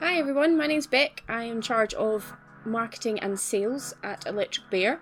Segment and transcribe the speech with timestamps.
[0.00, 1.22] Hi everyone, my name's Beck.
[1.28, 2.32] I am in charge of
[2.64, 4.98] marketing and sales at Electric Bear.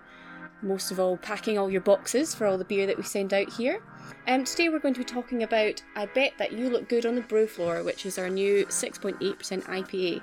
[0.61, 3.49] Most of all, packing all your boxes for all the beer that we send out
[3.53, 3.81] here.
[4.27, 7.15] Um, today we're going to be talking about I Bet That You Look Good on
[7.15, 9.17] the Brew Floor, which is our new 6.8%
[9.63, 10.21] IPA.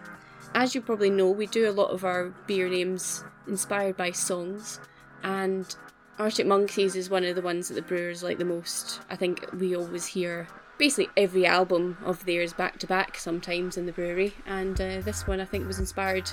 [0.55, 4.79] As you probably know, we do a lot of our beer names inspired by songs,
[5.23, 5.75] and
[6.19, 9.01] Arctic Monkeys is one of the ones that the brewers like the most.
[9.09, 10.49] I think we always hear
[10.79, 15.27] basically every album of theirs back to back sometimes in the brewery, and uh, this
[15.27, 16.31] one I think was inspired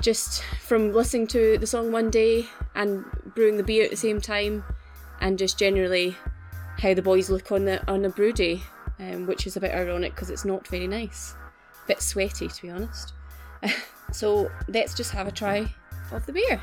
[0.00, 4.20] just from listening to the song one day and brewing the beer at the same
[4.20, 4.64] time,
[5.20, 6.16] and just generally
[6.78, 8.62] how the boys look on the on a brew day,
[8.98, 11.34] um, which is a bit ironic because it's not very nice,
[11.84, 13.12] a bit sweaty to be honest.
[14.12, 15.72] so let's just have a try
[16.12, 16.60] of the beer.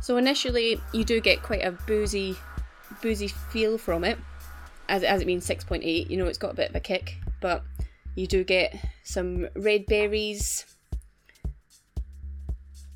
[0.00, 2.36] So initially, you do get quite a boozy,
[3.02, 4.18] boozy feel from it,
[4.88, 6.10] as as it means six point eight.
[6.10, 7.62] You know, it's got a bit of a kick, but
[8.16, 8.74] you do get
[9.04, 10.64] some red berries,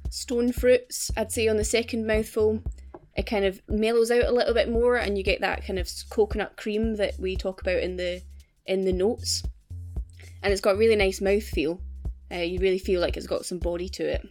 [0.08, 1.10] stone fruits.
[1.16, 2.62] I'd say on the second mouthful,
[3.16, 5.88] it kind of mellows out a little bit more, and you get that kind of
[6.08, 8.22] coconut cream that we talk about in the
[8.66, 9.42] in the notes.
[10.42, 11.80] And it's got a really nice mouthfeel.
[12.32, 14.26] Uh, you really feel like it's got some body to it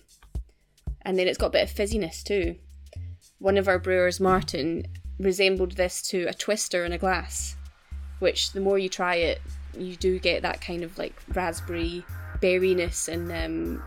[1.06, 2.56] and then it's got a bit of fizziness too.
[3.40, 4.86] One of our brewers, Martin,
[5.20, 7.56] resembled this to a twister in a glass,
[8.20, 9.42] which the more you try it,
[9.78, 12.06] you do get that kind of like raspberry
[12.40, 13.84] berryness and um,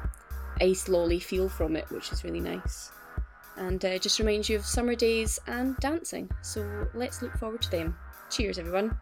[0.60, 2.90] ice lolly feel from it, which is really nice.
[3.56, 6.28] And uh, just reminds you of summer days and dancing.
[6.42, 7.96] So let's look forward to them.
[8.30, 8.98] Cheers, everyone.